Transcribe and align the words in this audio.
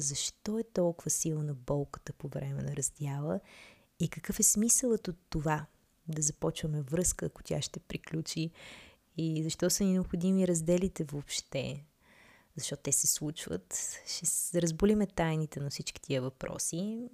защо 0.00 0.58
е 0.58 0.62
толкова 0.62 1.10
силна 1.10 1.54
болката 1.54 2.12
по 2.12 2.28
време 2.28 2.62
на 2.62 2.76
раздяла 2.76 3.40
и 4.00 4.08
какъв 4.08 4.40
е 4.40 4.42
смисълът 4.42 5.08
от 5.08 5.16
това 5.30 5.66
да 6.08 6.22
започваме 6.22 6.82
връзка, 6.82 7.26
ако 7.26 7.42
тя 7.42 7.62
ще 7.62 7.80
приключи 7.80 8.50
и 9.16 9.42
защо 9.42 9.70
са 9.70 9.84
ни 9.84 9.92
необходими 9.92 10.48
разделите 10.48 11.04
въобще, 11.04 11.84
защото 12.56 12.82
те 12.82 12.92
се 12.92 13.06
случват. 13.06 14.00
Ще 14.06 14.62
разболиме 14.62 15.06
тайните 15.06 15.60
на 15.60 15.70
всички 15.70 16.00
тия 16.00 16.22
въпроси, 16.22 17.08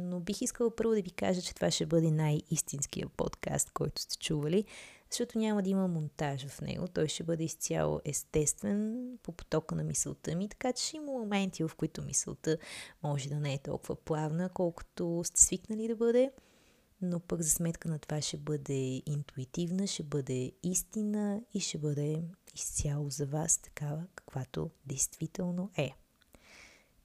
но 0.00 0.20
бих 0.20 0.42
искала 0.42 0.76
първо 0.76 0.94
да 0.94 1.02
ви 1.02 1.10
кажа, 1.10 1.42
че 1.42 1.54
това 1.54 1.70
ще 1.70 1.86
бъде 1.86 2.10
най-истинския 2.10 3.08
подкаст, 3.08 3.70
който 3.70 4.02
сте 4.02 4.18
чували, 4.18 4.64
защото 5.10 5.38
няма 5.38 5.62
да 5.62 5.70
има 5.70 5.88
монтаж 5.88 6.46
в 6.46 6.60
него. 6.60 6.88
Той 6.88 7.08
ще 7.08 7.24
бъде 7.24 7.44
изцяло 7.44 8.00
естествен 8.04 9.08
по 9.22 9.32
потока 9.32 9.74
на 9.74 9.84
мисълта 9.84 10.36
ми, 10.36 10.48
така 10.48 10.72
че 10.72 10.84
ще 10.84 10.96
има 10.96 11.12
моменти, 11.26 11.64
в 11.64 11.70
които 11.76 12.02
мисълта 12.02 12.58
може 13.02 13.28
да 13.28 13.40
не 13.40 13.54
е 13.54 13.58
толкова 13.58 13.96
плавна, 13.96 14.48
колкото 14.48 15.22
сте 15.24 15.42
свикнали 15.42 15.88
да 15.88 15.96
бъде, 15.96 16.30
но 17.02 17.20
пък 17.20 17.42
за 17.42 17.50
сметка 17.50 17.88
на 17.88 17.98
това 17.98 18.20
ще 18.20 18.36
бъде 18.36 19.02
интуитивна, 19.06 19.86
ще 19.86 20.02
бъде 20.02 20.52
истина 20.62 21.40
и 21.54 21.60
ще 21.60 21.78
бъде 21.78 22.22
изцяло 22.54 23.10
за 23.10 23.26
вас 23.26 23.58
такава, 23.58 24.06
каквато 24.14 24.70
действително 24.86 25.70
е. 25.76 25.94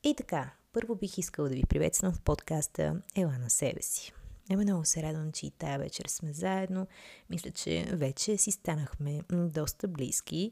И 0.04 0.16
така, 0.16 0.54
първо 0.74 0.96
бих 0.96 1.18
искала 1.18 1.50
да 1.50 1.56
ви 1.56 1.64
приветствам 1.70 2.14
в 2.14 2.22
подкаста 2.22 3.02
Ела 3.16 3.38
на 3.38 3.50
себе 3.50 3.82
си. 3.82 4.14
Ема 4.50 4.64
много 4.64 4.86
се 4.86 5.04
радвам, 5.04 5.32
че 5.32 5.46
и 5.46 5.52
тая 5.52 5.80
вечер 5.80 6.06
сме 6.08 6.34
заедно. 6.34 6.88
Мисля, 7.30 7.52
че 7.52 7.86
вече 7.94 8.38
си 8.38 8.52
станахме 8.52 9.22
доста 9.32 9.88
близки 9.88 10.52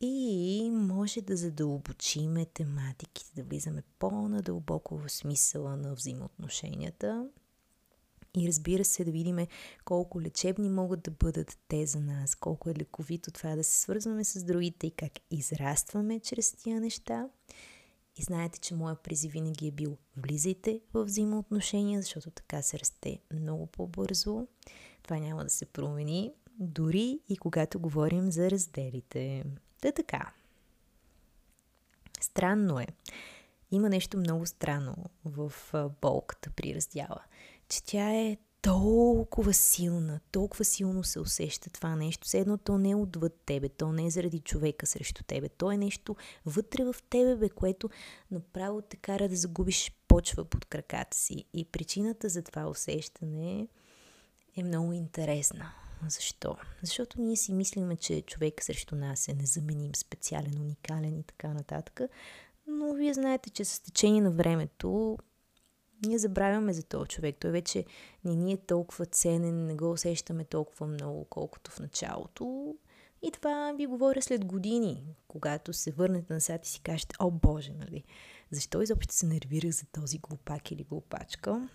и 0.00 0.70
може 0.72 1.20
да 1.20 1.36
задълбочиме 1.36 2.46
тематиките, 2.46 3.30
да 3.36 3.42
влизаме 3.42 3.82
по-надълбоко 3.98 4.98
в 4.98 5.08
смисъла 5.10 5.76
на 5.76 5.94
взаимоотношенията. 5.94 7.28
И 8.36 8.48
разбира 8.48 8.84
се, 8.84 9.04
да 9.04 9.10
видим 9.10 9.38
колко 9.84 10.22
лечебни 10.22 10.70
могат 10.70 11.02
да 11.02 11.10
бъдат 11.10 11.58
те 11.68 11.86
за 11.86 12.00
нас, 12.00 12.34
колко 12.34 12.70
е 12.70 12.74
лековито 12.74 13.30
това 13.30 13.56
да 13.56 13.64
се 13.64 13.80
свързваме 13.80 14.24
с 14.24 14.44
другите 14.44 14.86
и 14.86 14.90
как 14.90 15.12
израстваме 15.30 16.20
чрез 16.20 16.52
тия 16.52 16.80
неща. 16.80 17.28
И 18.16 18.22
знаете, 18.22 18.60
че 18.60 18.74
моя 18.74 18.96
призив 18.96 19.32
винаги 19.32 19.66
е 19.66 19.70
бил 19.70 19.96
влизайте 20.16 20.80
в 20.94 21.04
взаимоотношения, 21.04 22.00
защото 22.00 22.30
така 22.30 22.62
се 22.62 22.78
расте 22.78 23.20
много 23.32 23.66
по-бързо. 23.66 24.46
Това 25.02 25.18
няма 25.18 25.44
да 25.44 25.50
се 25.50 25.66
промени, 25.66 26.32
дори 26.60 27.20
и 27.28 27.36
когато 27.36 27.80
говорим 27.80 28.30
за 28.30 28.50
разделите. 28.50 29.44
Та 29.80 29.92
така. 29.92 30.32
Странно 32.20 32.80
е. 32.80 32.86
Има 33.70 33.88
нещо 33.88 34.18
много 34.18 34.46
странно 34.46 34.96
в 35.24 35.52
болката 36.00 36.50
при 36.50 36.74
раздяла, 36.74 37.20
че 37.68 37.82
тя 37.82 38.14
е 38.14 38.36
толкова 38.62 39.54
силна, 39.54 40.20
толкова 40.32 40.64
силно 40.64 41.04
се 41.04 41.20
усеща 41.20 41.70
това 41.70 41.96
нещо. 41.96 42.26
Все 42.26 42.38
едно 42.38 42.58
то 42.58 42.78
не 42.78 42.90
е 42.90 42.94
отвъд 42.94 43.40
тебе, 43.46 43.68
то 43.68 43.92
не 43.92 44.06
е 44.06 44.10
заради 44.10 44.38
човека 44.38 44.86
срещу 44.86 45.24
тебе, 45.24 45.48
то 45.48 45.72
е 45.72 45.76
нещо 45.76 46.16
вътре 46.46 46.84
в 46.84 46.94
тебе, 47.10 47.36
бе, 47.36 47.48
което 47.48 47.90
направо 48.30 48.82
те 48.82 48.96
кара 48.96 49.28
да 49.28 49.36
загубиш 49.36 49.92
почва 50.08 50.44
под 50.44 50.64
краката 50.64 51.16
си. 51.16 51.44
И 51.54 51.64
причината 51.64 52.28
за 52.28 52.42
това 52.42 52.66
усещане 52.66 53.68
е 54.56 54.62
много 54.62 54.92
интересна. 54.92 55.72
Защо? 56.08 56.56
Защото 56.82 57.20
ние 57.20 57.36
си 57.36 57.52
мислиме, 57.52 57.96
че 57.96 58.22
човек 58.22 58.62
срещу 58.62 58.96
нас 58.96 59.28
е 59.28 59.34
незаменим, 59.34 59.94
специален, 59.94 60.60
уникален 60.60 61.18
и 61.18 61.22
така 61.22 61.48
нататък. 61.48 62.00
Но 62.66 62.94
вие 62.94 63.14
знаете, 63.14 63.50
че 63.50 63.64
с 63.64 63.80
течение 63.80 64.20
на 64.20 64.30
времето 64.30 65.18
ние 66.06 66.18
забравяме 66.18 66.72
за 66.72 66.82
този 66.82 67.08
човек. 67.08 67.36
Той 67.40 67.50
вече 67.50 67.84
не 68.24 68.34
ни 68.34 68.52
е 68.52 68.56
толкова 68.56 69.06
ценен, 69.06 69.66
не 69.66 69.74
го 69.74 69.90
усещаме 69.90 70.44
толкова 70.44 70.86
много, 70.86 71.24
колкото 71.24 71.70
в 71.70 71.80
началото. 71.80 72.74
И 73.22 73.30
това 73.32 73.72
ви 73.76 73.86
говоря 73.86 74.22
след 74.22 74.44
години, 74.44 75.04
когато 75.28 75.72
се 75.72 75.90
върнете 75.90 76.32
назад 76.32 76.66
и 76.66 76.68
си 76.68 76.80
кажете, 76.80 77.14
о 77.20 77.30
боже, 77.30 77.72
нали, 77.72 78.04
защо 78.50 78.82
изобщо 78.82 79.14
се 79.14 79.26
нервирах 79.26 79.70
за 79.70 79.86
този 79.92 80.18
глупак 80.18 80.70
или 80.70 80.84
глупачка? 80.84 81.68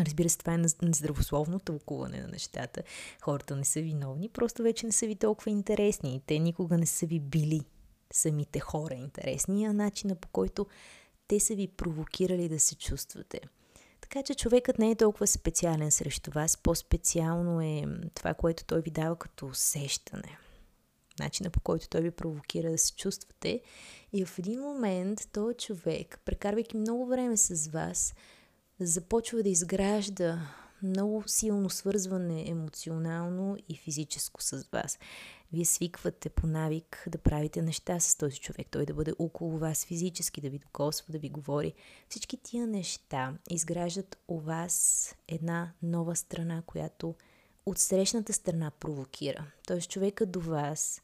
Разбира 0.00 0.28
се, 0.28 0.38
това 0.38 0.54
е 0.54 0.58
нездравословно 0.82 1.60
тълкуване 1.60 2.20
на 2.20 2.28
нещата. 2.28 2.82
Хората 3.22 3.56
не 3.56 3.64
са 3.64 3.80
виновни, 3.80 4.28
просто 4.28 4.62
вече 4.62 4.86
не 4.86 4.92
са 4.92 5.06
ви 5.06 5.16
толкова 5.16 5.50
интересни. 5.50 6.22
Те 6.26 6.38
никога 6.38 6.78
не 6.78 6.86
са 6.86 7.06
ви 7.06 7.20
били 7.20 7.60
самите 8.12 8.60
хора 8.60 8.94
интересни, 8.94 9.64
а 9.64 9.72
начина 9.72 10.14
по 10.14 10.28
който 10.28 10.66
те 11.28 11.40
са 11.40 11.54
ви 11.54 11.68
провокирали 11.68 12.48
да 12.48 12.60
се 12.60 12.74
чувствате. 12.74 13.40
Така 14.00 14.22
че 14.22 14.34
човекът 14.34 14.78
не 14.78 14.90
е 14.90 14.96
толкова 14.96 15.26
специален 15.26 15.90
срещу 15.90 16.30
вас, 16.30 16.56
по-специално 16.56 17.60
е 17.60 17.84
това, 18.14 18.34
което 18.34 18.64
той 18.64 18.80
ви 18.80 18.90
дава 18.90 19.16
като 19.16 19.46
усещане. 19.46 20.38
Начина 21.18 21.50
по 21.50 21.60
който 21.60 21.88
той 21.88 22.00
ви 22.00 22.10
провокира 22.10 22.70
да 22.70 22.78
се 22.78 22.96
чувствате. 22.96 23.60
И 24.12 24.24
в 24.24 24.38
един 24.38 24.60
момент 24.60 25.28
този 25.32 25.54
човек, 25.56 26.20
прекарвайки 26.24 26.76
много 26.76 27.06
време 27.06 27.36
с 27.36 27.68
вас, 27.68 28.14
започва 28.80 29.42
да 29.42 29.48
изгражда 29.48 30.38
много 30.82 31.22
силно 31.26 31.70
свързване 31.70 32.48
емоционално 32.48 33.56
и 33.68 33.76
физическо 33.76 34.42
с 34.42 34.66
вас. 34.72 34.98
Вие 35.52 35.64
свиквате 35.64 36.28
по 36.28 36.46
навик 36.46 37.04
да 37.08 37.18
правите 37.18 37.62
неща 37.62 38.00
с 38.00 38.16
този 38.16 38.40
човек, 38.40 38.66
той 38.70 38.86
да 38.86 38.94
бъде 38.94 39.12
около 39.18 39.58
вас 39.58 39.84
физически, 39.84 40.40
да 40.40 40.50
ви 40.50 40.58
докосва, 40.58 41.06
да 41.12 41.18
ви 41.18 41.28
говори. 41.28 41.72
Всички 42.08 42.36
тия 42.36 42.66
неща 42.66 43.34
изграждат 43.50 44.18
у 44.28 44.38
вас 44.38 45.14
една 45.28 45.72
нова 45.82 46.16
страна, 46.16 46.62
която 46.66 47.14
от 47.66 47.78
срещната 47.78 48.32
страна 48.32 48.70
провокира. 48.70 49.46
Тоест 49.66 49.90
човека 49.90 50.26
до 50.26 50.40
вас 50.40 51.02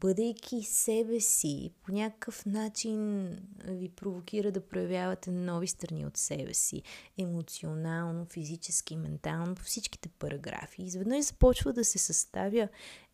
бъдейки 0.00 0.62
себе 0.62 1.20
си, 1.20 1.72
по 1.82 1.92
някакъв 1.92 2.46
начин 2.46 3.28
ви 3.64 3.88
провокира 3.88 4.52
да 4.52 4.68
проявявате 4.68 5.30
нови 5.30 5.66
страни 5.66 6.06
от 6.06 6.16
себе 6.16 6.54
си, 6.54 6.82
емоционално, 7.18 8.24
физически, 8.24 8.96
ментално, 8.96 9.54
по 9.54 9.62
всичките 9.62 10.08
параграфи. 10.08 10.82
Изведнъж 10.82 11.24
започва 11.24 11.72
да 11.72 11.84
се 11.84 11.98
съставя 11.98 12.68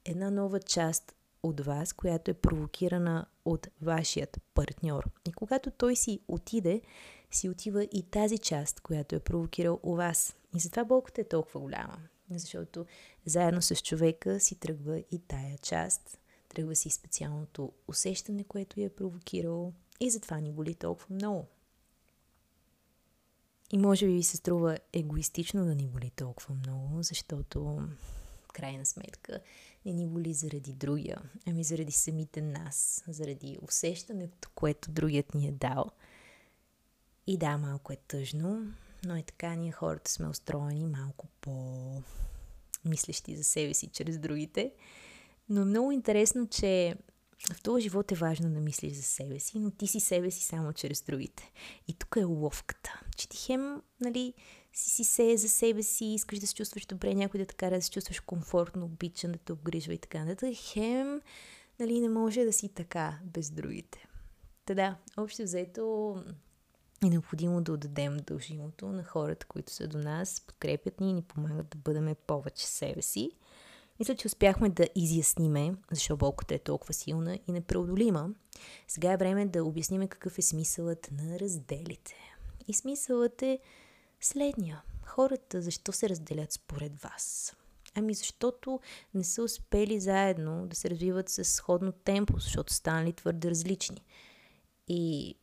една 0.04 0.30
нова 0.30 0.60
част 0.60 1.14
от 1.42 1.60
вас, 1.60 1.92
която 1.92 2.30
е 2.30 2.34
провокирана 2.34 3.26
от 3.44 3.68
вашият 3.82 4.38
партньор. 4.54 5.10
И 5.28 5.32
когато 5.32 5.70
той 5.70 5.96
си 5.96 6.20
отиде, 6.28 6.80
си 7.30 7.48
отива 7.48 7.84
и 7.84 8.02
тази 8.02 8.38
част, 8.38 8.80
която 8.80 9.14
е 9.14 9.20
провокирал 9.20 9.80
у 9.82 9.96
вас. 9.96 10.36
И 10.56 10.60
затова 10.60 10.84
болката 10.84 11.20
е 11.20 11.28
толкова 11.28 11.60
голяма. 11.60 11.98
Защото 12.30 12.86
заедно 13.26 13.62
с 13.62 13.76
човека 13.76 14.40
си 14.40 14.60
тръгва 14.60 14.98
и 14.98 15.18
тая 15.28 15.58
част, 15.58 16.18
тръгва 16.56 16.76
си 16.76 16.90
специалното 16.90 17.72
усещане, 17.88 18.44
което 18.44 18.80
я 18.80 18.86
е 18.86 18.94
провокирало 18.94 19.72
и 20.00 20.10
затова 20.10 20.40
ни 20.40 20.52
боли 20.52 20.74
толкова 20.74 21.14
много. 21.14 21.46
И 23.72 23.78
може 23.78 24.06
би 24.06 24.12
ви 24.12 24.22
се 24.22 24.36
струва 24.36 24.78
егоистично 24.92 25.64
да 25.64 25.74
ни 25.74 25.86
боли 25.86 26.10
толкова 26.10 26.54
много, 26.54 27.02
защото 27.02 27.64
в 28.48 28.52
крайна 28.52 28.86
сметка 28.86 29.40
не 29.86 29.92
ни 29.92 30.06
боли 30.06 30.34
заради 30.34 30.72
другия, 30.72 31.22
ами 31.46 31.64
заради 31.64 31.92
самите 31.92 32.42
нас, 32.42 33.04
заради 33.08 33.58
усещането, 33.62 34.50
което 34.54 34.90
другият 34.90 35.34
ни 35.34 35.48
е 35.48 35.52
дал. 35.52 35.90
И 37.26 37.36
да, 37.36 37.58
малко 37.58 37.92
е 37.92 37.96
тъжно, 37.96 38.72
но 39.04 39.16
е 39.16 39.22
така, 39.22 39.54
ние 39.54 39.72
хората 39.72 40.10
сме 40.10 40.28
устроени 40.28 40.86
малко 40.86 41.26
по 41.40 41.82
мислещи 42.84 43.36
за 43.36 43.44
себе 43.44 43.74
си 43.74 43.86
чрез 43.86 44.18
другите. 44.18 44.72
Но 45.48 45.60
е 45.60 45.64
много 45.64 45.92
интересно, 45.92 46.48
че 46.48 46.96
в 47.54 47.62
този 47.62 47.82
живот 47.82 48.12
е 48.12 48.14
важно 48.14 48.50
да 48.50 48.60
мислиш 48.60 48.92
за 48.92 49.02
себе 49.02 49.38
си, 49.38 49.58
но 49.58 49.70
ти 49.70 49.86
си 49.86 50.00
себе 50.00 50.30
си 50.30 50.44
само 50.44 50.72
чрез 50.72 51.02
другите. 51.02 51.52
И 51.88 51.94
тук 51.94 52.16
е 52.16 52.24
ловката. 52.24 53.00
Че 53.16 53.28
ти 53.28 53.36
хем, 53.36 53.82
нали, 54.00 54.34
си 54.72 54.90
си 54.90 55.04
се 55.04 55.36
за 55.36 55.48
себе 55.48 55.82
си, 55.82 56.04
искаш 56.04 56.38
да 56.38 56.46
се 56.46 56.54
чувстваш 56.54 56.86
добре, 56.86 57.14
някой 57.14 57.40
да 57.40 57.46
те 57.46 57.54
кара 57.54 57.76
да 57.76 57.82
се 57.82 57.90
чувстваш 57.90 58.20
комфортно, 58.20 58.84
обичан, 58.84 59.32
да 59.32 59.38
те 59.38 59.52
обгрижва 59.52 59.94
и 59.94 59.98
така 59.98 60.24
нататък. 60.24 60.54
Хем, 60.56 61.20
нали, 61.78 62.00
не 62.00 62.08
може 62.08 62.44
да 62.44 62.52
си 62.52 62.68
така 62.68 63.18
без 63.24 63.50
другите. 63.50 64.06
Та 64.64 64.74
да, 64.74 64.96
общо 65.16 65.42
взето 65.42 66.16
е 67.04 67.08
необходимо 67.08 67.62
да 67.62 67.72
отдадем 67.72 68.16
дължимото 68.16 68.86
на 68.86 69.04
хората, 69.04 69.46
които 69.46 69.72
са 69.72 69.88
до 69.88 69.98
нас, 69.98 70.40
подкрепят 70.40 71.00
ни 71.00 71.10
и 71.10 71.12
ни 71.12 71.22
помагат 71.22 71.68
да 71.68 71.78
бъдем 71.78 72.16
повече 72.26 72.66
себе 72.66 73.02
си. 73.02 73.30
Мисля, 74.00 74.16
че 74.16 74.26
успяхме 74.26 74.68
да 74.68 74.88
изясниме 74.94 75.74
защо 75.92 76.16
болката 76.16 76.54
е 76.54 76.58
толкова 76.58 76.94
силна 76.94 77.38
и 77.48 77.52
непреодолима. 77.52 78.30
Сега 78.88 79.12
е 79.12 79.16
време 79.16 79.46
да 79.46 79.64
обясним 79.64 80.08
какъв 80.08 80.38
е 80.38 80.42
смисълът 80.42 81.08
на 81.12 81.38
разделите. 81.40 82.14
И 82.68 82.74
смисълът 82.74 83.42
е 83.42 83.58
следния. 84.20 84.82
Хората 85.02 85.62
защо 85.62 85.92
се 85.92 86.08
разделят 86.08 86.52
според 86.52 87.00
вас? 87.00 87.56
Ами 87.94 88.14
защото 88.14 88.80
не 89.14 89.24
са 89.24 89.42
успели 89.42 90.00
заедно 90.00 90.66
да 90.66 90.76
се 90.76 90.90
развиват 90.90 91.28
с 91.28 91.44
сходно 91.44 91.92
темпо, 91.92 92.38
защото 92.38 92.72
станали 92.72 93.12
твърде 93.12 93.50
различни. 93.50 94.04
И 94.88 95.34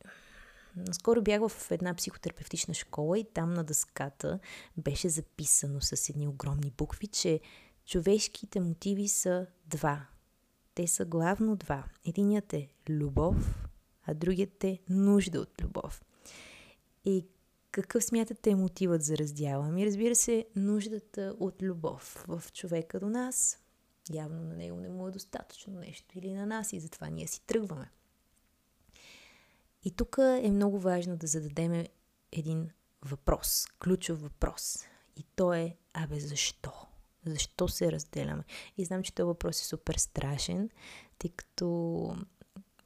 Наскоро 0.76 1.22
бях 1.22 1.48
в 1.48 1.70
една 1.70 1.94
психотерапевтична 1.94 2.74
школа 2.74 3.18
и 3.18 3.24
там 3.34 3.54
на 3.54 3.64
дъската 3.64 4.38
беше 4.76 5.08
записано 5.08 5.80
с 5.80 6.08
едни 6.08 6.28
огромни 6.28 6.72
букви, 6.76 7.06
че 7.06 7.40
човешките 7.86 8.60
мотиви 8.60 9.08
са 9.08 9.46
два. 9.66 10.06
Те 10.74 10.86
са 10.86 11.04
главно 11.04 11.56
два. 11.56 11.84
Единият 12.04 12.52
е 12.52 12.68
любов, 12.88 13.68
а 14.04 14.14
другият 14.14 14.64
е 14.64 14.78
нужда 14.88 15.40
от 15.40 15.62
любов. 15.62 16.02
И 17.04 17.26
какъв 17.70 18.04
смятате 18.04 18.50
е 18.50 18.56
мотивът 18.56 19.02
за 19.02 19.18
раздяла? 19.18 19.68
Ми 19.68 19.86
разбира 19.86 20.14
се, 20.14 20.46
нуждата 20.56 21.36
от 21.40 21.62
любов 21.62 22.24
в 22.28 22.42
човека 22.52 23.00
до 23.00 23.08
нас. 23.08 23.58
Явно 24.10 24.42
на 24.42 24.54
него 24.54 24.80
не 24.80 24.88
му 24.88 25.08
е 25.08 25.10
достатъчно 25.10 25.72
нещо 25.72 26.18
или 26.18 26.32
на 26.32 26.46
нас 26.46 26.72
и 26.72 26.80
затова 26.80 27.08
ние 27.08 27.26
си 27.26 27.40
тръгваме. 27.46 27.90
И 29.82 29.90
тук 29.90 30.18
е 30.18 30.50
много 30.50 30.78
важно 30.78 31.16
да 31.16 31.26
зададем 31.26 31.86
един 32.32 32.70
въпрос, 33.02 33.66
ключов 33.78 34.22
въпрос. 34.22 34.78
И 35.16 35.22
то 35.36 35.52
е, 35.52 35.76
абе, 35.92 36.20
защо? 36.20 36.72
Защо 37.26 37.68
се 37.68 37.92
разделяме? 37.92 38.44
И 38.76 38.84
знам, 38.84 39.02
че 39.02 39.14
този 39.14 39.26
въпрос 39.26 39.60
е 39.60 39.64
супер 39.64 39.94
страшен, 39.94 40.70
тъй 41.18 41.30
като 41.30 42.16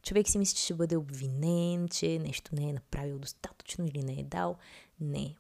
човек 0.03 0.29
си 0.29 0.39
мисли, 0.39 0.57
че 0.57 0.65
ще 0.65 0.75
бъде 0.75 0.97
обвинен, 0.97 1.89
че 1.89 2.19
нещо 2.19 2.55
не 2.55 2.69
е 2.69 2.73
направил 2.73 3.19
достатъчно 3.19 3.87
или 3.87 4.03
не 4.03 4.21
е 4.21 4.25
дал. 4.25 4.57
Не. 5.01 5.37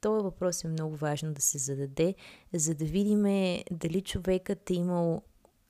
Този 0.00 0.22
въпрос 0.22 0.64
е 0.64 0.68
много 0.68 0.96
важно 0.96 1.32
да 1.32 1.40
се 1.40 1.58
зададе, 1.58 2.14
за 2.54 2.74
да 2.74 2.84
видим 2.84 3.22
дали 3.70 4.00
човекът 4.00 4.70
е 4.70 4.74
имал 4.74 5.22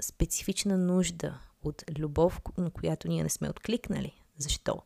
специфична 0.03 0.79
нужда 0.79 1.41
от 1.63 1.85
любов, 1.99 2.41
на 2.59 2.71
която 2.71 3.09
ние 3.09 3.23
не 3.23 3.29
сме 3.29 3.51
откликнали. 3.51 4.23
Защо? 4.37 4.83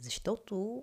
Защото 0.00 0.82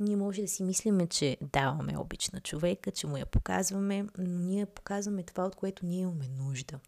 ние 0.00 0.16
може 0.16 0.42
да 0.42 0.48
си 0.48 0.62
мислиме, 0.62 1.06
че 1.06 1.36
даваме 1.40 1.98
обич 1.98 2.30
на 2.30 2.40
човека, 2.40 2.90
че 2.90 3.06
му 3.06 3.16
я 3.16 3.26
показваме, 3.26 4.06
но 4.18 4.38
ние 4.38 4.66
показваме 4.66 5.22
това, 5.22 5.44
от 5.44 5.54
което 5.54 5.86
ние 5.86 6.00
имаме 6.00 6.28
нужда. 6.28 6.80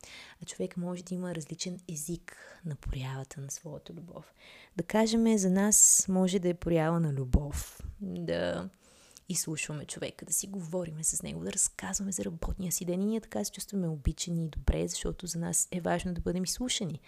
А 0.43 0.45
човек 0.45 0.77
може 0.77 1.05
да 1.05 1.15
има 1.15 1.35
различен 1.35 1.81
език 1.93 2.37
на 2.65 2.77
проявата 2.77 3.41
на 3.41 3.51
своята 3.51 3.93
любов. 3.93 4.35
Да 4.77 4.85
кажем, 4.85 5.39
за 5.39 5.51
нас 5.51 6.07
може 6.09 6.39
да 6.39 6.49
е 6.49 6.55
проява 6.55 7.01
на 7.01 7.13
любов, 7.13 7.81
да 8.01 8.69
изслушваме 9.29 9.85
човека, 9.85 10.25
да 10.25 10.33
си 10.33 10.47
говориме 10.47 11.05
с 11.05 11.23
него, 11.23 11.45
да 11.45 11.53
разказваме 11.53 12.13
за 12.13 12.25
работния 12.25 12.73
си 12.73 12.85
ден 12.85 13.03
и 13.03 13.07
ние 13.07 13.21
така 13.21 13.45
се 13.45 13.53
чувстваме 13.53 13.89
обичани 13.89 14.45
и 14.45 14.49
добре, 14.49 14.89
защото 14.89 15.27
за 15.27 15.39
нас 15.39 15.69
е 15.71 15.81
важно 15.81 16.15
да 16.15 16.21
бъдем 16.21 16.45
изслушани. 16.45 17.01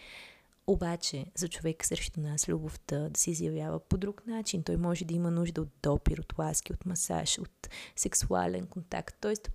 Обаче 0.67 1.27
за 1.35 1.49
човек 1.49 1.85
срещу 1.85 2.21
нас 2.21 2.49
любовта 2.49 3.09
да 3.09 3.21
се 3.21 3.31
изявява 3.31 3.81
по 3.81 3.97
друг 3.97 4.27
начин. 4.27 4.63
Той 4.63 4.77
може 4.77 5.05
да 5.05 5.15
има 5.15 5.31
нужда 5.31 5.63
от 5.63 5.69
допир, 5.83 6.19
от 6.19 6.39
ласки, 6.39 6.73
от 6.73 6.87
масаж, 6.87 7.39
от 7.39 7.69
сексуален 7.97 8.67
контакт. 8.67 9.17
Тоест, 9.21 9.51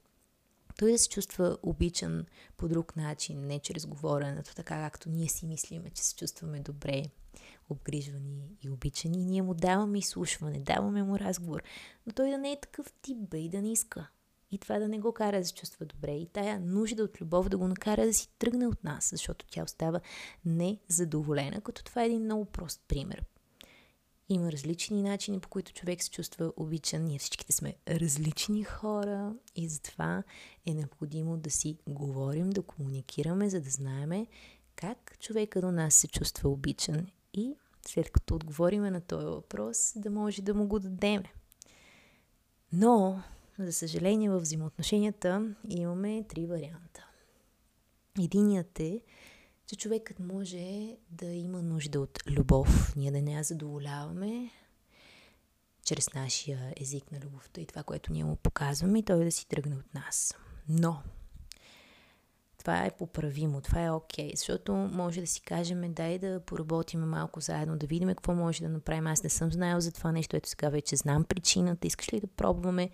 той 0.80 0.92
да 0.92 0.98
се 0.98 1.10
чувства 1.10 1.58
обичан 1.64 2.26
по 2.58 2.68
друг 2.68 2.96
начин, 2.96 3.48
не 3.48 3.60
чрез 3.60 3.86
говоренето, 3.86 4.56
така 4.56 4.76
както 4.76 5.10
ние 5.10 5.28
си 5.28 5.46
мислиме, 5.46 5.90
че 5.90 6.04
се 6.04 6.16
чувстваме 6.16 6.60
добре, 6.60 7.04
обгрижвани 7.70 8.58
и 8.62 8.70
обичани. 8.70 9.26
Ние 9.26 9.42
му 9.42 9.54
даваме 9.54 9.98
изслушване, 9.98 10.60
даваме 10.60 11.04
му 11.04 11.20
разговор, 11.20 11.64
но 12.08 12.14
той 12.14 12.30
да 12.30 12.38
не 12.38 12.52
е 12.52 12.60
такъв 12.62 12.94
тип, 13.02 13.18
бе, 13.18 13.38
и 13.38 13.50
да 13.50 13.62
не 13.62 13.72
иска. 13.72 14.10
И 14.52 14.58
това 14.58 14.80
да 14.80 14.88
не 14.88 15.00
го 15.00 15.14
кара 15.14 15.40
да 15.40 15.46
се 15.46 15.54
чувства 15.54 15.86
добре. 15.86 16.12
И 16.12 16.26
тая 16.26 16.60
нужда 16.60 17.04
от 17.04 17.22
любов 17.22 17.50
да 17.50 17.58
го 17.58 17.68
накара 17.68 18.06
да 18.06 18.14
си 18.14 18.30
тръгне 18.40 18.68
от 18.68 18.84
нас, 18.84 19.10
защото 19.10 19.46
тя 19.50 19.64
остава 19.64 20.00
незадоволена, 20.46 21.62
като 21.62 21.84
това 21.84 22.04
е 22.04 22.06
един 22.06 22.24
много 22.24 22.46
прост 22.46 22.82
пример. 22.88 23.24
Има 24.30 24.52
различни 24.52 25.02
начини, 25.02 25.40
по 25.40 25.50
които 25.50 25.74
човек 25.74 26.04
се 26.04 26.10
чувства 26.10 26.54
обичан. 26.58 27.04
Ние 27.04 27.20
всичките 27.20 27.54
сме 27.54 27.76
различни 27.88 28.64
хора 28.64 29.36
и 29.56 29.70
затова 29.70 30.24
е 30.66 30.74
необходимо 30.74 31.38
да 31.38 31.52
си 31.52 31.78
говорим, 31.88 32.50
да 32.50 32.62
комуникираме, 32.62 33.50
за 33.50 33.62
да 33.62 33.70
знаеме 33.70 34.28
как 34.76 35.20
човека 35.20 35.62
до 35.62 35.72
нас 35.72 35.94
се 35.94 36.08
чувства 36.08 36.50
обичан 36.50 37.08
и 37.34 37.56
след 37.88 38.12
като 38.12 38.36
отговориме 38.36 38.92
на 38.92 39.02
този 39.02 39.26
въпрос, 39.26 39.94
да 39.96 40.10
може 40.10 40.42
да 40.42 40.54
му 40.54 40.68
го 40.68 40.80
дадеме. 40.80 41.34
Но 42.74 43.24
за 43.60 43.74
съжаление, 43.74 44.30
в 44.30 44.40
взаимоотношенията 44.40 45.56
имаме 45.70 46.24
три 46.30 46.46
варианта. 46.46 47.08
Единият 48.20 48.80
е, 48.80 49.02
че 49.68 49.76
човекът 49.76 50.20
може 50.20 50.98
да 51.12 51.26
има 51.26 51.62
нужда 51.62 52.00
от 52.00 52.20
любов. 52.28 52.96
Ние 52.96 53.12
да 53.12 53.22
не 53.22 53.32
я 53.32 53.44
задоволяваме 53.44 54.52
чрез 55.84 56.14
нашия 56.14 56.74
език 56.82 57.12
на 57.12 57.20
любовта 57.20 57.62
и 57.62 57.66
това, 57.66 57.84
което 57.84 58.14
ние 58.14 58.24
му 58.24 58.36
показваме 58.36 59.00
и 59.00 59.04
той 59.04 59.24
да 59.24 59.32
си 59.32 59.48
тръгне 59.48 59.76
от 59.76 59.94
нас. 59.94 60.36
Но 60.70 61.02
това 62.60 62.86
е 62.86 62.92
поправимо, 62.92 63.62
това 63.62 63.86
е 63.86 63.92
окей, 63.92 64.32
okay, 64.32 64.36
защото 64.36 64.74
може 64.74 65.22
да 65.22 65.28
си 65.28 65.42
кажем, 65.42 65.94
дай 65.94 66.20
да 66.20 66.40
поработим 66.40 67.00
малко 67.00 67.40
заедно, 67.40 67.78
да 67.78 67.88
видим 67.88 68.08
какво 68.08 68.34
може 68.34 68.64
да 68.64 68.70
направим. 68.70 69.08
Аз 69.08 69.24
не 69.24 69.30
съм 69.30 69.52
знаел 69.52 69.80
за 69.80 69.92
това 69.92 70.12
нещо, 70.12 70.36
ето 70.36 70.50
сега 70.50 70.70
вече 70.70 70.96
знам 70.96 71.24
причината, 71.24 71.88
искаш 71.88 72.14
ли 72.14 72.20
да 72.20 72.28
пробваме 72.28 72.90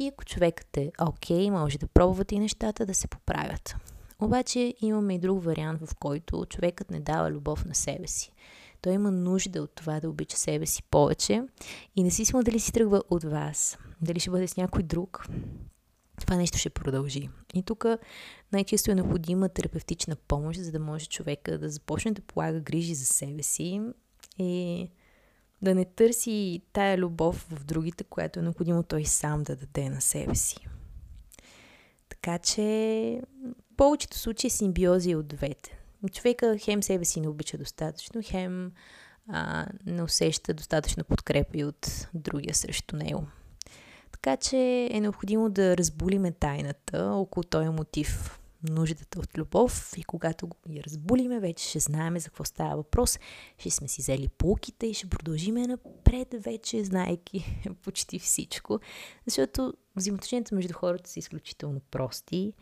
и 0.00 0.08
ако 0.08 0.24
човекът 0.24 0.76
е 0.76 0.92
окей, 1.00 1.46
okay, 1.46 1.50
може 1.50 1.78
да 1.78 1.86
пробвате 1.86 2.34
и 2.34 2.40
нещата 2.40 2.86
да 2.86 2.94
се 2.94 3.08
поправят. 3.08 3.76
Обаче 4.18 4.74
имаме 4.80 5.14
и 5.14 5.18
друг 5.18 5.44
вариант, 5.44 5.80
в 5.86 5.94
който 5.94 6.46
човекът 6.48 6.90
не 6.90 7.00
дава 7.00 7.30
любов 7.30 7.64
на 7.64 7.74
себе 7.74 8.06
си. 8.06 8.32
Той 8.82 8.92
има 8.92 9.10
нужда 9.10 9.62
от 9.62 9.74
това 9.74 10.00
да 10.00 10.08
обича 10.10 10.36
себе 10.36 10.66
си 10.66 10.82
повече 10.82 11.42
и 11.96 12.02
не 12.02 12.10
си 12.10 12.16
смисъл 12.16 12.42
дали 12.42 12.60
си 12.60 12.72
тръгва 12.72 13.02
от 13.10 13.24
вас, 13.24 13.78
дали 14.02 14.20
ще 14.20 14.30
бъде 14.30 14.48
с 14.48 14.56
някой 14.56 14.82
друг, 14.82 15.26
това 16.20 16.36
нещо 16.36 16.58
ще 16.58 16.70
продължи. 16.70 17.28
И 17.54 17.62
тук 17.62 17.84
най-често 18.52 18.90
е 18.90 18.94
необходима 18.94 19.48
терапевтична 19.48 20.16
помощ, 20.16 20.60
за 20.60 20.72
да 20.72 20.80
може 20.80 21.06
човека 21.06 21.58
да 21.58 21.68
започне 21.68 22.12
да 22.12 22.22
полага 22.22 22.60
грижи 22.60 22.94
за 22.94 23.06
себе 23.06 23.42
си 23.42 23.80
и 24.38 24.88
да 25.62 25.74
не 25.74 25.84
търси 25.84 26.62
тая 26.72 26.98
любов 26.98 27.46
в 27.50 27.64
другите, 27.64 28.04
която 28.04 28.38
е 28.38 28.42
необходимо 28.42 28.82
той 28.82 29.04
сам 29.04 29.42
да 29.42 29.56
даде 29.56 29.88
на 29.88 30.00
себе 30.00 30.34
си. 30.34 30.56
Така 32.08 32.38
че 32.38 32.62
в 33.72 33.76
повечето 33.76 34.18
случаи 34.18 34.50
симбиози 34.50 35.14
от 35.14 35.28
двете. 35.28 35.78
Човека 36.12 36.58
хем 36.58 36.82
себе 36.82 37.04
си 37.04 37.20
не 37.20 37.28
обича 37.28 37.58
достатъчно, 37.58 38.20
хем 38.24 38.72
а, 39.28 39.66
не 39.86 40.02
усеща 40.02 40.54
достатъчно 40.54 41.04
подкрепа 41.04 41.58
и 41.58 41.64
от 41.64 42.08
другия 42.14 42.54
срещу 42.54 42.96
него. 42.96 43.26
Така 44.12 44.36
че 44.36 44.88
е 44.90 45.00
необходимо 45.00 45.50
да 45.50 45.76
разбулиме 45.76 46.32
тайната 46.32 47.04
около 47.04 47.44
този 47.44 47.68
мотив 47.68 48.39
нуждата 48.62 49.18
от 49.18 49.38
любов 49.38 49.92
и 49.96 50.04
когато 50.04 50.48
я 50.68 50.84
разбулиме, 50.84 51.40
вече 51.40 51.68
ще 51.68 51.78
знаем 51.78 52.18
за 52.18 52.28
какво 52.28 52.44
става 52.44 52.76
въпрос, 52.76 53.18
ще 53.58 53.70
сме 53.70 53.88
си 53.88 54.02
взели 54.02 54.28
полките 54.28 54.86
и 54.86 54.94
ще 54.94 55.06
продължиме 55.06 55.66
напред 55.66 56.34
вече, 56.38 56.84
знаеки 56.84 57.62
почти 57.82 58.18
всичко, 58.18 58.80
защото 59.26 59.74
взаимоотношенията 59.96 60.54
между 60.54 60.74
хората 60.74 61.10
са 61.10 61.18
изключително 61.18 61.80
прости, 61.90 62.52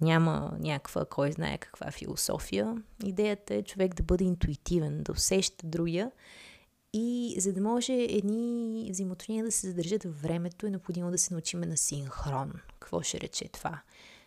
няма 0.00 0.56
някаква, 0.60 1.04
кой 1.04 1.32
знае 1.32 1.58
каква 1.58 1.90
философия. 1.90 2.82
Идеята 3.04 3.54
е 3.54 3.62
човек 3.62 3.94
да 3.94 4.02
бъде 4.02 4.24
интуитивен, 4.24 5.02
да 5.02 5.12
усеща 5.12 5.66
другия 5.66 6.10
и 6.92 7.36
за 7.38 7.52
да 7.52 7.60
може 7.60 7.92
едни 7.92 8.88
взаимоотношения 8.90 9.44
да 9.44 9.52
се 9.52 9.66
задържат 9.66 10.04
във 10.04 10.22
времето, 10.22 10.66
е 10.66 10.70
необходимо 10.70 11.10
да 11.10 11.18
се 11.18 11.34
научиме 11.34 11.66
на 11.66 11.76
синхрон. 11.76 12.52
Какво 12.80 13.02
ще 13.02 13.20
рече 13.20 13.48
това? 13.48 13.80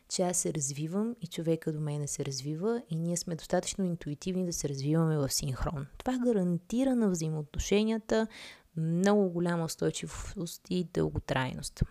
Че 0.10 0.22
аз 0.22 0.38
се 0.38 0.54
развивам 0.54 1.16
и 1.22 1.28
човека 1.28 1.72
до 1.72 1.80
мене 1.80 2.08
се 2.08 2.26
развива 2.26 2.82
и 2.90 2.96
ние 2.96 3.18
сме 3.18 3.36
достатъчно 3.36 3.86
интуитивни 3.86 4.46
да 4.46 4.54
се 4.54 4.70
развиваме 4.70 5.18
в 5.18 5.30
синхрон. 5.30 5.88
Това 5.98 6.18
гарантира 6.26 6.96
на 6.96 7.10
взаимоотношенията 7.10 8.28
много 8.78 9.30
голяма 9.30 9.66
устойчивост 9.66 10.62
и 10.70 10.84
дълготрайност. 10.84 11.84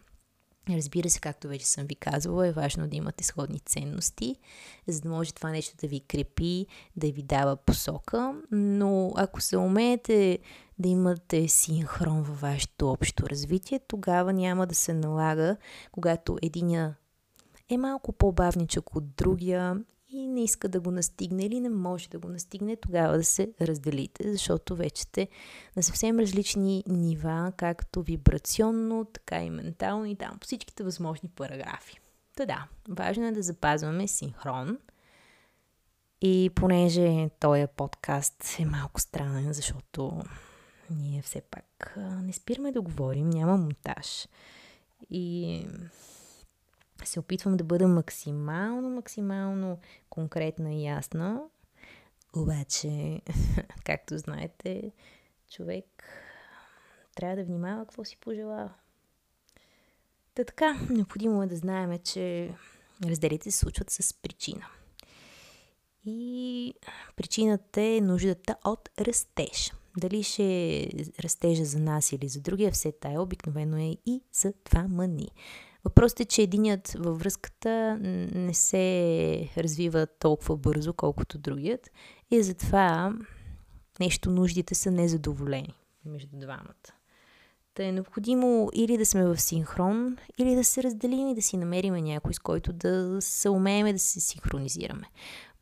Разбира 0.71 1.11
се, 1.11 1.21
както 1.21 1.49
вече 1.49 1.67
съм 1.67 1.87
ви 1.87 1.95
казвала, 1.95 2.47
е 2.47 2.53
важно 2.53 2.89
да 2.89 2.97
имате 2.97 3.25
сходни 3.25 3.61
ценности, 3.61 4.37
за 4.87 5.01
да 5.01 5.09
може 5.09 5.33
това 5.33 5.51
нещо 5.51 5.77
да 5.81 5.89
ви 5.89 6.01
крепи, 6.01 6.67
да 6.97 7.13
ви 7.13 7.23
дава 7.23 7.57
посока, 7.57 8.35
но 8.51 9.13
ако 9.17 9.41
се 9.41 9.57
умеете 9.57 10.39
да 10.79 10.89
имате 10.89 11.49
синхрон 11.49 12.23
във 12.23 12.41
вашето 12.41 12.91
общо 12.91 13.29
развитие, 13.29 13.81
тогава 13.89 14.33
няма 14.33 14.67
да 14.67 14.75
се 14.75 14.95
налага, 14.95 15.57
когато 15.93 16.39
единия 16.43 16.97
е 17.71 17.79
малко 17.79 18.13
по-бавничък 18.13 18.97
от 18.97 19.15
другия 19.15 19.85
и 20.11 20.27
не 20.27 20.45
иска 20.45 20.69
да 20.69 20.81
го 20.81 20.91
настигне 20.91 21.45
или 21.45 21.61
не 21.61 21.69
може 21.69 22.09
да 22.09 22.19
го 22.19 22.29
настигне, 22.29 22.77
тогава 22.77 23.17
да 23.17 23.25
се 23.25 23.53
разделите, 23.61 24.33
защото 24.33 24.77
вече 24.77 25.03
сте 25.03 25.29
на 25.77 25.83
съвсем 25.83 26.19
различни 26.19 26.85
нива, 26.87 27.53
както 27.57 28.03
вибрационно, 28.03 29.05
така 29.05 29.43
и 29.43 29.51
ментално 29.51 30.07
и 30.07 30.17
там 30.17 30.39
по 30.39 30.45
всичките 30.45 30.85
възможни 30.85 31.29
параграфи. 31.29 32.01
Та 32.37 32.47
да, 32.47 32.67
важно 32.89 33.27
е 33.27 33.33
да 33.33 33.43
запазваме 33.43 34.09
синхрон. 34.09 34.79
И 36.21 36.51
понеже 36.55 37.31
този 37.41 37.67
подкаст 37.77 38.57
е 38.59 38.65
малко 38.65 39.01
странен, 39.01 39.53
защото 39.53 40.23
ние 40.91 41.23
все 41.23 41.41
пак 41.41 41.95
не 42.23 42.33
спираме 42.33 42.73
да 42.73 42.81
говорим, 42.81 43.31
няма 43.31 43.57
монтаж. 43.57 44.29
И 45.11 45.67
се 47.05 47.21
опитвам 47.21 47.57
да 47.57 47.65
бъда 47.65 47.89
максимално, 47.89 48.91
максимално 48.91 49.79
конкретна 50.11 50.75
и 50.75 50.85
ясна. 50.85 51.41
Обаче, 52.37 53.21
както 53.85 54.19
знаете, 54.19 54.93
човек 55.51 56.05
трябва 57.17 57.37
да 57.37 57.45
внимава 57.45 57.85
какво 57.85 58.05
си 58.05 58.17
пожелава. 58.17 58.71
Та 60.35 60.45
така, 60.45 60.81
необходимо 60.91 61.43
е 61.43 61.47
да 61.47 61.57
знаем, 61.57 61.99
че 62.05 62.55
разделите 63.05 63.51
се 63.51 63.59
случват 63.59 63.91
с 63.91 64.15
причина. 64.15 64.67
И 66.05 66.75
причината 67.17 67.83
е 67.83 68.01
нуждата 68.01 68.57
от 68.65 68.89
растеж. 69.01 69.73
Дали 69.97 70.23
ще 70.23 70.77
е 70.77 70.89
растежа 71.21 71.65
за 71.65 71.79
нас 71.79 72.13
или 72.13 72.29
за 72.29 72.41
другия, 72.41 72.73
все 72.73 72.93
тая 72.93 73.23
обикновено 73.23 73.77
е 73.77 73.97
и 74.07 74.23
за 74.33 74.53
два 74.65 74.89
мъни. 74.89 75.29
Въпросът 75.85 76.21
е, 76.21 76.25
че 76.25 76.43
единият 76.43 76.97
във 76.99 77.19
връзката 77.19 77.99
не 78.35 78.55
се 78.55 79.51
развива 79.57 80.07
толкова 80.07 80.57
бързо, 80.57 80.93
колкото 80.93 81.39
другият. 81.39 81.91
И 82.31 82.43
затова 82.43 83.15
нещо 84.01 84.31
нуждите 84.31 84.75
са 84.75 84.91
незадоволени 84.91 85.75
между 86.05 86.37
двамата. 86.37 86.95
Та 87.75 87.85
е 87.85 87.93
необходимо 87.93 88.71
или 88.75 88.97
да 88.97 89.07
сме 89.07 89.25
в 89.25 89.41
синхрон, 89.41 90.17
или 90.39 90.55
да 90.55 90.65
се 90.65 90.83
разделим 90.83 91.29
и 91.29 91.35
да 91.35 91.43
си 91.43 91.57
намерим 91.57 91.95
някой, 91.95 92.35
с 92.35 92.39
който 92.39 92.73
да 92.73 93.17
се 93.21 93.49
умеем 93.49 93.93
да 93.93 93.99
се 93.99 94.21
синхронизираме. 94.21 95.07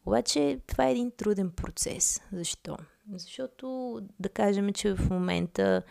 Обаче 0.07 0.61
това 0.67 0.87
е 0.87 0.93
един 0.93 1.11
труден 1.17 1.51
процес. 1.51 2.21
Защо? 2.33 2.77
Защото 3.13 3.99
да 4.21 4.29
кажем, 4.29 4.73
че 4.73 4.95
в 4.95 5.11
момента 5.11 5.83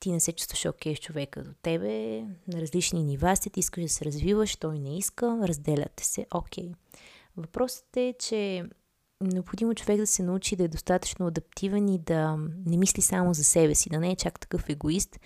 ти 0.00 0.12
не 0.12 0.20
се 0.20 0.32
чувстваш 0.32 0.66
окей 0.66 0.96
с 0.96 0.98
човека 0.98 1.42
до 1.42 1.50
тебе, 1.62 2.22
на 2.22 2.60
различни 2.60 3.02
нива 3.02 3.36
сте, 3.36 3.50
ти 3.50 3.60
искаш 3.60 3.82
да 3.82 3.88
се 3.88 4.04
развиваш, 4.04 4.56
той 4.56 4.78
не 4.78 4.98
иска, 4.98 5.38
разделяте 5.42 6.04
се, 6.04 6.26
окей. 6.34 6.72
Въпросът 7.36 7.96
е, 7.96 8.14
че 8.18 8.64
необходимо 9.20 9.74
човек 9.74 9.96
да 9.96 10.06
се 10.06 10.22
научи 10.22 10.56
да 10.56 10.64
е 10.64 10.68
достатъчно 10.68 11.26
адаптивен 11.26 11.88
и 11.88 11.98
да 11.98 12.36
не 12.66 12.76
мисли 12.76 13.02
само 13.02 13.34
за 13.34 13.44
себе 13.44 13.74
си, 13.74 13.90
да 13.90 14.00
не 14.00 14.10
е 14.10 14.16
чак 14.16 14.40
такъв 14.40 14.68
егоист, 14.68 15.20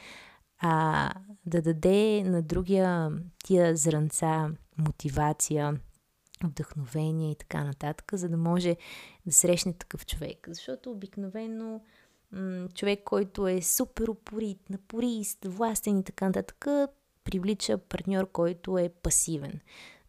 а 0.58 1.10
да 1.46 1.62
даде 1.62 2.22
на 2.24 2.42
другия 2.42 3.12
тия 3.44 3.76
зранца 3.76 4.50
мотивация, 4.78 5.80
вдъхновение 6.44 7.30
и 7.30 7.34
така 7.34 7.64
нататък, 7.64 8.12
за 8.14 8.28
да 8.28 8.36
може 8.36 8.76
да 9.26 9.32
срещне 9.32 9.72
такъв 9.72 10.06
човек. 10.06 10.46
Защото 10.48 10.90
обикновено 10.90 11.80
м- 12.34 12.68
човек, 12.74 13.00
който 13.04 13.48
е 13.48 13.62
супер 13.62 14.08
упорит, 14.08 14.70
напорист, 14.70 15.38
властен 15.44 15.98
и 15.98 16.04
така 16.04 16.26
нататък, 16.26 16.66
привлича 17.24 17.78
партньор, 17.78 18.30
който 18.32 18.78
е 18.78 18.88
пасивен. 18.88 19.60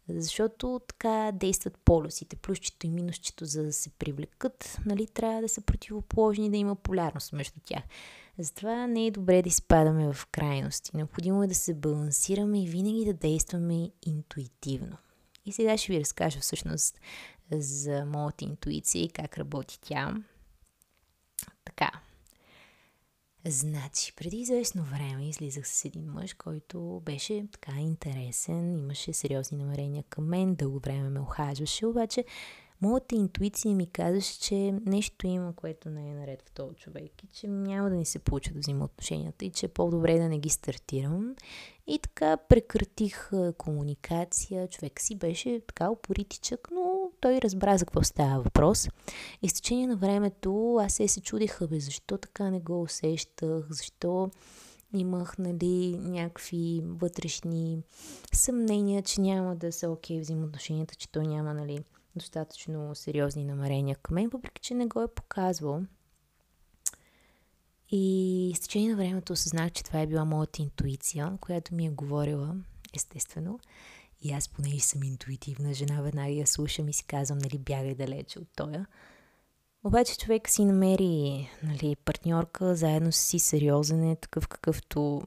Защото 0.08 0.80
така 0.88 1.30
действат 1.34 1.78
полюсите, 1.84 2.36
плюсчето 2.36 2.86
и 2.86 2.90
минусчето, 2.90 3.44
за 3.44 3.62
да 3.62 3.72
се 3.72 3.90
привлекат, 3.90 4.78
нали, 4.86 5.06
трябва 5.06 5.40
да 5.40 5.48
са 5.48 5.60
противоположни, 5.60 6.50
да 6.50 6.56
има 6.56 6.76
полярност 6.76 7.32
между 7.32 7.60
тях. 7.64 7.82
Затова 8.38 8.86
не 8.86 9.06
е 9.06 9.10
добре 9.10 9.42
да 9.42 9.48
изпадаме 9.48 10.12
в 10.12 10.26
крайности. 10.26 10.96
Необходимо 10.96 11.42
е 11.42 11.46
да 11.46 11.54
се 11.54 11.74
балансираме 11.74 12.62
и 12.62 12.68
винаги 12.68 13.04
да 13.04 13.14
действаме 13.14 13.90
интуитивно. 14.06 14.96
И 15.46 15.52
сега 15.52 15.76
ще 15.76 15.92
ви 15.92 16.00
разкажа 16.00 16.40
всъщност 16.40 17.00
за 17.52 18.04
моята 18.04 18.44
интуиция 18.44 19.02
и 19.02 19.08
как 19.08 19.38
работи 19.38 19.80
тя. 19.80 20.14
Така. 21.64 21.90
Значи, 23.48 24.12
преди 24.16 24.36
известно 24.36 24.82
време 24.82 25.28
излизах 25.28 25.68
с 25.68 25.84
един 25.84 26.12
мъж, 26.12 26.34
който 26.34 27.02
беше 27.04 27.44
така 27.52 27.72
интересен, 27.78 28.78
имаше 28.78 29.12
сериозни 29.12 29.58
намерения 29.58 30.04
към 30.08 30.24
мен, 30.28 30.54
дълго 30.54 30.78
време 30.78 31.08
ме 31.08 31.20
охажваше, 31.20 31.86
обаче 31.86 32.24
моята 32.82 33.14
интуиция 33.14 33.74
ми 33.74 33.86
казваше, 33.86 34.40
че 34.40 34.74
нещо 34.86 35.26
има, 35.26 35.52
което 35.56 35.90
не 35.90 36.10
е 36.10 36.14
наред 36.14 36.42
в 36.42 36.50
този 36.50 36.74
човек 36.74 37.22
и 37.22 37.26
че 37.26 37.48
няма 37.48 37.90
да 37.90 37.96
ни 37.96 38.04
се 38.04 38.18
получи 38.18 38.52
да 38.52 38.58
взима 38.58 38.84
отношенията 38.84 39.44
и 39.44 39.50
че 39.50 39.66
е 39.66 39.68
по-добре 39.68 40.18
да 40.18 40.28
не 40.28 40.38
ги 40.38 40.48
стартирам. 40.48 41.34
И 41.86 41.98
така 41.98 42.36
прекратих 42.36 43.30
комуникация. 43.58 44.68
Човек 44.68 45.00
си 45.00 45.14
беше 45.14 45.60
така 45.66 45.90
упоритичък, 45.90 46.68
но 46.72 47.10
той 47.20 47.40
разбра 47.40 47.78
за 47.78 47.84
какво 47.84 48.02
става 48.02 48.42
въпрос. 48.42 48.88
И 49.42 49.48
с 49.48 49.52
течение 49.52 49.86
на 49.86 49.96
времето 49.96 50.76
аз 50.80 50.92
се 50.92 51.08
се 51.08 51.20
чудих, 51.20 51.58
бе, 51.68 51.80
защо 51.80 52.18
така 52.18 52.50
не 52.50 52.60
го 52.60 52.82
усещах, 52.82 53.66
защо 53.70 54.30
имах 54.92 55.38
нали, 55.38 55.98
някакви 55.98 56.82
вътрешни 56.84 57.78
съмнения, 58.32 59.02
че 59.02 59.20
няма 59.20 59.56
да 59.56 59.72
са 59.72 59.90
окей 59.90 60.16
okay, 60.16 60.20
взаимоотношенията, 60.20 60.94
че 60.94 61.12
той 61.12 61.26
няма 61.26 61.54
нали, 61.54 61.84
достатъчно 62.16 62.94
сериозни 62.94 63.44
намерения 63.44 63.96
към 63.96 64.14
мен, 64.14 64.28
въпреки 64.28 64.62
че 64.62 64.74
не 64.74 64.86
го 64.86 65.02
е 65.02 65.08
показвал. 65.08 65.82
И 67.90 68.52
с 68.56 68.60
течение 68.60 68.90
на 68.90 68.96
времето 68.96 69.32
осъзнах, 69.32 69.72
че 69.72 69.84
това 69.84 70.00
е 70.00 70.06
била 70.06 70.24
моята 70.24 70.62
интуиция, 70.62 71.32
която 71.40 71.74
ми 71.74 71.86
е 71.86 71.90
говорила, 71.90 72.56
естествено. 72.94 73.60
И 74.22 74.32
аз, 74.32 74.48
понеже 74.48 74.80
съм 74.80 75.02
интуитивна 75.02 75.74
жена, 75.74 76.02
веднага 76.02 76.30
я 76.30 76.46
слушам 76.46 76.88
и 76.88 76.92
си 76.92 77.04
казвам, 77.04 77.38
нали, 77.38 77.58
бягай 77.58 77.94
далече 77.94 78.38
от 78.38 78.48
тоя. 78.56 78.86
Обаче 79.84 80.18
човек 80.18 80.48
си 80.48 80.64
намери 80.64 81.48
нали, 81.62 81.96
партньорка, 81.96 82.76
заедно 82.76 83.12
си 83.12 83.38
сериозен 83.38 84.10
е, 84.10 84.16
такъв 84.16 84.48
какъвто 84.48 85.22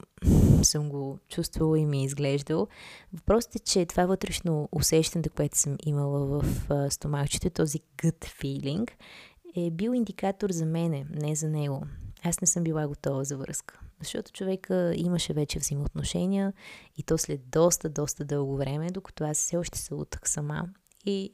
съм 0.63 0.89
го 0.89 1.19
чувствала 1.29 1.79
и 1.79 1.85
ми 1.85 1.99
е 1.99 2.03
изглеждал. 2.03 2.67
Въпросът 3.13 3.55
е, 3.55 3.59
че 3.59 3.85
това 3.85 4.05
вътрешно 4.05 4.69
усещане, 4.71 5.29
което 5.35 5.57
съм 5.57 5.77
имала 5.85 6.25
в 6.25 6.91
стомахчето, 6.91 7.49
този 7.49 7.79
gut 7.97 8.25
feeling, 8.25 8.91
е 9.55 9.71
бил 9.71 9.91
индикатор 9.91 10.51
за 10.51 10.65
мене, 10.65 11.05
не 11.11 11.35
за 11.35 11.49
него. 11.49 11.83
Аз 12.23 12.41
не 12.41 12.47
съм 12.47 12.63
била 12.63 12.87
готова 12.87 13.23
за 13.23 13.37
връзка. 13.37 13.79
Защото 13.99 14.31
човека 14.31 14.93
имаше 14.95 15.33
вече 15.33 15.59
взаимоотношения 15.59 16.53
и 16.97 17.03
то 17.03 17.17
след 17.17 17.49
доста, 17.49 17.89
доста 17.89 18.25
дълго 18.25 18.57
време, 18.57 18.91
докато 18.91 19.23
аз 19.23 19.37
все 19.37 19.57
още 19.57 19.79
се 19.79 19.93
лутах 19.93 20.29
сама. 20.29 20.69
И 21.05 21.31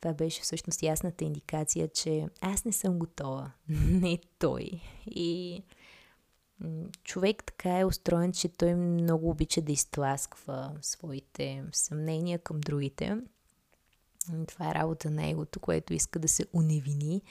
това 0.00 0.14
беше 0.14 0.42
всъщност 0.42 0.82
ясната 0.82 1.24
индикация, 1.24 1.88
че 1.88 2.28
аз 2.40 2.64
не 2.64 2.72
съм 2.72 2.98
готова, 2.98 3.52
не 3.90 4.18
той. 4.38 4.70
И 5.06 5.62
човек 7.04 7.44
така 7.44 7.78
е 7.78 7.84
устроен, 7.84 8.32
че 8.32 8.48
той 8.48 8.74
много 8.74 9.30
обича 9.30 9.62
да 9.62 9.72
изтласква 9.72 10.72
своите 10.82 11.64
съмнения 11.72 12.38
към 12.38 12.60
другите. 12.60 13.16
Това 14.48 14.70
е 14.70 14.74
работа 14.74 15.10
на 15.10 15.26
егото, 15.28 15.60
което 15.60 15.94
иска 15.94 16.18
да 16.18 16.28
се 16.28 16.46
уневини. 16.52 17.22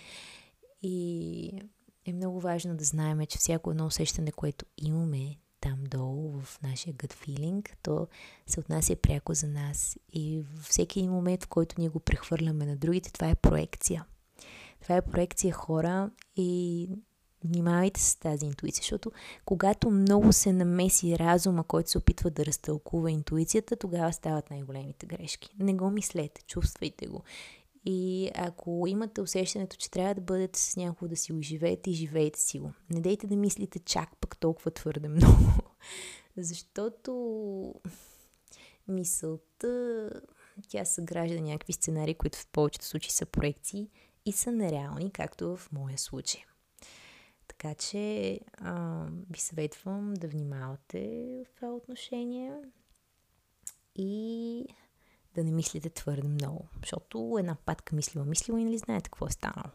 И 0.82 1.62
е 2.06 2.14
много 2.14 2.40
важно 2.40 2.76
да 2.76 2.84
знаем, 2.84 3.26
че 3.26 3.38
всяко 3.38 3.72
едно 3.72 3.86
усещане, 3.86 4.32
което 4.32 4.66
имаме 4.78 5.38
там 5.62 5.84
долу 5.84 6.42
в 6.42 6.62
нашия 6.62 6.94
gut 6.94 7.14
feeling, 7.14 7.70
то 7.82 8.08
се 8.48 8.60
отнася 8.60 8.96
пряко 8.96 9.34
за 9.34 9.48
нас. 9.48 9.98
И 10.14 10.42
във 10.54 10.66
всеки 10.66 11.08
момент, 11.08 11.44
в 11.44 11.48
който 11.48 11.76
ние 11.78 11.90
го 11.90 12.00
прехвърляме 12.00 12.66
на 12.66 12.76
другите, 12.78 13.12
това 13.12 13.30
е 13.30 13.36
проекция. 13.36 14.06
Това 14.82 14.96
е 14.96 15.02
проекция 15.02 15.54
хора 15.54 16.12
и 16.36 16.90
внимавайте 17.46 18.02
с 18.02 18.16
тази 18.16 18.46
интуиция, 18.46 18.82
защото 18.82 19.12
когато 19.46 19.92
много 19.92 20.34
се 20.34 20.54
намеси 20.54 21.20
разума, 21.20 21.64
който 21.64 21.90
се 21.90 21.98
опитва 21.98 22.30
да 22.30 22.46
разтълкува 22.46 23.12
интуицията, 23.12 23.76
тогава 23.76 24.14
стават 24.14 24.50
най-големите 24.50 25.06
грешки. 25.06 25.56
Не 25.60 25.74
го 25.74 25.90
мислете, 25.90 26.42
чувствайте 26.42 27.08
го. 27.08 27.24
И 27.86 28.32
ако 28.36 28.86
имате 28.88 29.22
усещането, 29.22 29.78
че 29.78 29.92
трябва 29.92 30.16
да 30.16 30.22
бъдете 30.22 30.60
с 30.60 30.76
някого 30.76 31.08
да 31.08 31.16
си 31.16 31.34
го 31.34 31.42
живеете 31.42 31.90
и 31.90 31.94
живеете 31.94 32.40
си 32.40 32.60
го. 32.60 32.74
Не 32.90 33.02
дейте 33.02 33.28
да 33.28 33.36
мислите 33.36 33.80
чак 33.80 34.10
пък 34.22 34.38
толкова 34.38 34.72
твърде 34.72 35.08
много. 35.08 35.38
Защото 36.38 37.74
мисълта, 38.88 40.10
тя 40.70 40.86
съгражда 40.86 41.42
някакви 41.42 41.74
сценарии, 41.74 42.14
които 42.14 42.38
в 42.38 42.48
повечето 42.52 42.86
случаи 42.86 43.12
са 43.12 43.26
проекции 43.26 43.90
и 44.26 44.32
са 44.32 44.52
нереални, 44.52 45.12
както 45.12 45.56
в 45.56 45.72
моя 45.72 45.98
случай. 45.98 46.42
Така 47.66 47.76
че 47.76 48.40
а, 48.58 49.06
ви 49.30 49.40
съветвам 49.40 50.14
да 50.14 50.28
внимавате 50.28 51.00
в 51.46 51.56
това 51.56 51.74
отношение 51.74 52.54
и 53.96 54.66
да 55.36 55.44
не 55.44 55.52
мислите 55.52 55.90
твърде 55.90 56.28
много. 56.28 56.68
Защото 56.82 57.36
една 57.40 57.56
патка 57.56 57.96
мислива 57.96 58.26
мислива 58.26 58.62
и 58.62 58.66
нали 58.66 58.78
знаете 58.78 59.10
какво 59.10 59.28
е 59.28 59.32
станало. 59.32 59.72